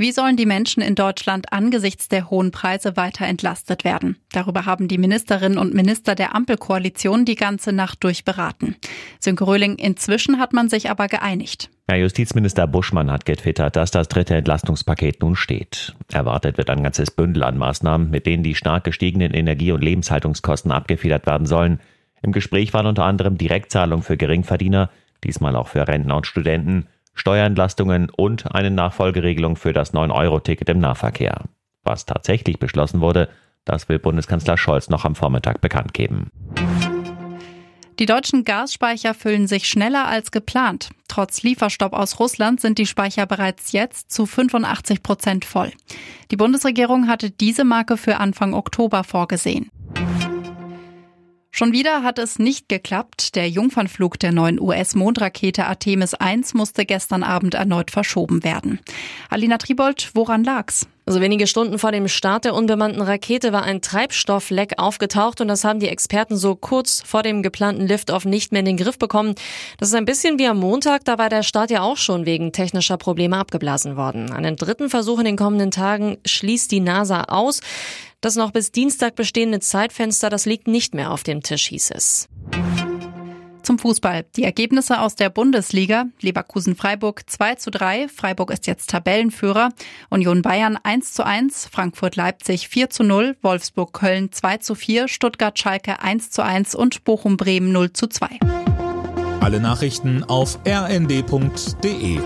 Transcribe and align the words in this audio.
Wie 0.00 0.12
sollen 0.12 0.36
die 0.36 0.46
Menschen 0.46 0.80
in 0.80 0.94
Deutschland 0.94 1.52
angesichts 1.52 2.06
der 2.06 2.30
hohen 2.30 2.52
Preise 2.52 2.96
weiter 2.96 3.26
entlastet 3.26 3.82
werden? 3.82 4.16
Darüber 4.30 4.64
haben 4.64 4.86
die 4.86 4.96
Ministerinnen 4.96 5.58
und 5.58 5.74
Minister 5.74 6.14
der 6.14 6.36
Ampelkoalition 6.36 7.24
die 7.24 7.34
ganze 7.34 7.72
Nacht 7.72 8.04
durchberaten. 8.04 8.76
Sönke 9.18 9.44
Röhling, 9.44 9.74
inzwischen 9.74 10.38
hat 10.38 10.52
man 10.52 10.68
sich 10.68 10.88
aber 10.88 11.08
geeinigt. 11.08 11.68
Ja, 11.90 11.96
Justizminister 11.96 12.68
Buschmann 12.68 13.10
hat 13.10 13.24
getwittert, 13.24 13.74
dass 13.74 13.90
das 13.90 14.06
dritte 14.06 14.36
Entlastungspaket 14.36 15.20
nun 15.20 15.34
steht. 15.34 15.96
Erwartet 16.12 16.58
wird 16.58 16.70
ein 16.70 16.84
ganzes 16.84 17.10
Bündel 17.10 17.42
an 17.42 17.58
Maßnahmen, 17.58 18.08
mit 18.08 18.24
denen 18.24 18.44
die 18.44 18.54
stark 18.54 18.84
gestiegenen 18.84 19.34
Energie- 19.34 19.72
und 19.72 19.82
Lebenshaltungskosten 19.82 20.70
abgefedert 20.70 21.26
werden 21.26 21.48
sollen. 21.48 21.80
Im 22.22 22.30
Gespräch 22.30 22.72
waren 22.72 22.86
unter 22.86 23.04
anderem 23.04 23.36
Direktzahlungen 23.36 24.04
für 24.04 24.16
Geringverdiener, 24.16 24.90
diesmal 25.24 25.56
auch 25.56 25.66
für 25.66 25.88
Rentner 25.88 26.18
und 26.18 26.28
Studenten, 26.28 26.86
Steuerentlastungen 27.18 28.10
und 28.10 28.54
eine 28.54 28.70
Nachfolgeregelung 28.70 29.56
für 29.56 29.72
das 29.72 29.92
9-Euro-Ticket 29.92 30.68
im 30.68 30.78
Nahverkehr. 30.78 31.42
Was 31.84 32.06
tatsächlich 32.06 32.58
beschlossen 32.58 33.00
wurde, 33.00 33.28
das 33.64 33.88
will 33.88 33.98
Bundeskanzler 33.98 34.56
Scholz 34.56 34.88
noch 34.88 35.04
am 35.04 35.14
Vormittag 35.14 35.60
bekannt 35.60 35.92
geben. 35.92 36.30
Die 37.98 38.06
deutschen 38.06 38.44
Gasspeicher 38.44 39.12
füllen 39.12 39.48
sich 39.48 39.68
schneller 39.68 40.06
als 40.06 40.30
geplant. 40.30 40.90
Trotz 41.08 41.42
Lieferstopp 41.42 41.92
aus 41.92 42.20
Russland 42.20 42.60
sind 42.60 42.78
die 42.78 42.86
Speicher 42.86 43.26
bereits 43.26 43.72
jetzt 43.72 44.12
zu 44.12 44.24
85 44.24 45.02
Prozent 45.02 45.44
voll. 45.44 45.72
Die 46.30 46.36
Bundesregierung 46.36 47.08
hatte 47.08 47.30
diese 47.30 47.64
Marke 47.64 47.96
für 47.96 48.18
Anfang 48.18 48.54
Oktober 48.54 49.02
vorgesehen. 49.02 49.70
Schon 51.58 51.72
wieder 51.72 52.04
hat 52.04 52.20
es 52.20 52.38
nicht 52.38 52.68
geklappt. 52.68 53.34
Der 53.34 53.50
Jungfernflug 53.50 54.16
der 54.20 54.30
neuen 54.30 54.60
US-Mondrakete 54.60 55.66
Artemis 55.66 56.14
1 56.14 56.54
musste 56.54 56.86
gestern 56.86 57.24
Abend 57.24 57.54
erneut 57.54 57.90
verschoben 57.90 58.44
werden. 58.44 58.78
Alina 59.28 59.58
Tribold, 59.58 60.12
woran 60.14 60.44
lag's? 60.44 60.86
Also 61.04 61.20
wenige 61.22 61.46
Stunden 61.46 61.78
vor 61.78 61.90
dem 61.90 62.06
Start 62.06 62.44
der 62.44 62.54
unbemannten 62.54 63.00
Rakete 63.00 63.50
war 63.50 63.62
ein 63.62 63.80
Treibstoffleck 63.80 64.74
aufgetaucht 64.76 65.40
und 65.40 65.48
das 65.48 65.64
haben 65.64 65.80
die 65.80 65.88
Experten 65.88 66.36
so 66.36 66.54
kurz 66.54 67.02
vor 67.04 67.22
dem 67.22 67.42
geplanten 67.42 67.86
Liftoff 67.86 68.26
nicht 68.26 68.52
mehr 68.52 68.60
in 68.60 68.66
den 68.66 68.76
Griff 68.76 68.98
bekommen. 68.98 69.34
Das 69.78 69.88
ist 69.88 69.94
ein 69.94 70.04
bisschen 70.04 70.38
wie 70.38 70.46
am 70.46 70.58
Montag, 70.58 71.06
da 71.06 71.16
war 71.16 71.30
der 71.30 71.42
Start 71.42 71.70
ja 71.70 71.80
auch 71.80 71.96
schon 71.96 72.26
wegen 72.26 72.52
technischer 72.52 72.98
Probleme 72.98 73.38
abgeblasen 73.38 73.96
worden. 73.96 74.30
Einen 74.32 74.56
dritten 74.56 74.90
Versuch 74.90 75.18
in 75.18 75.24
den 75.24 75.36
kommenden 75.36 75.70
Tagen 75.70 76.18
schließt 76.26 76.70
die 76.70 76.80
NASA 76.80 77.22
aus. 77.22 77.60
Das 78.20 78.34
noch 78.34 78.50
bis 78.50 78.72
Dienstag 78.72 79.14
bestehende 79.14 79.60
Zeitfenster, 79.60 80.28
das 80.28 80.44
liegt 80.44 80.66
nicht 80.66 80.92
mehr 80.92 81.12
auf 81.12 81.22
dem 81.22 81.40
Tisch, 81.42 81.68
hieß 81.68 81.92
es. 81.92 82.28
Zum 83.62 83.78
Fußball. 83.78 84.24
Die 84.34 84.44
Ergebnisse 84.44 85.00
aus 85.00 85.14
der 85.14 85.30
Bundesliga. 85.30 86.06
Leverkusen-Freiburg 86.20 87.28
2 87.28 87.54
zu 87.56 87.70
3. 87.70 88.08
Freiburg 88.08 88.50
ist 88.50 88.66
jetzt 88.66 88.90
Tabellenführer. 88.90 89.68
Union 90.08 90.42
Bayern 90.42 90.78
1 90.82 91.12
zu 91.12 91.24
1. 91.24 91.66
Frankfurt-Leipzig 91.66 92.68
4 92.68 92.90
zu 92.90 93.04
0. 93.04 93.36
Wolfsburg-Köln 93.42 94.32
2 94.32 94.56
zu 94.56 94.74
4. 94.74 95.06
Stuttgart-Schalke 95.06 96.00
1 96.00 96.30
zu 96.30 96.42
1 96.42 96.74
und 96.74 97.04
Bochum-Bremen 97.04 97.70
0 97.70 97.92
zu 97.92 98.06
2. 98.06 98.38
Alle 99.40 99.60
Nachrichten 99.60 100.24
auf 100.24 100.58
rnd.de 100.66 102.20